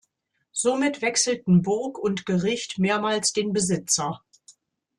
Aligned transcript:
Somit 0.51 1.03
wechselten 1.03 1.61
Burg 1.61 1.99
und 1.99 2.25
Gericht 2.25 2.79
mehrmals 2.79 3.33
den 3.33 3.53
Besitzer. 3.53 4.23